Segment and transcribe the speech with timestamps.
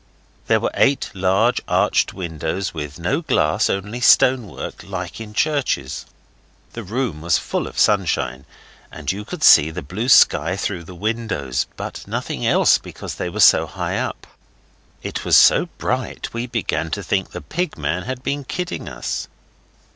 [0.47, 6.07] There were eight large arched windows with no glass, only stone work, like in churches.
[6.73, 8.45] The room was full of sunshine,
[8.91, 13.29] and you could see the blue sky through the windows, but nothing else, because they
[13.29, 14.25] were so high up.
[15.03, 19.27] It was so bright we began to think the pig man had been kidding us.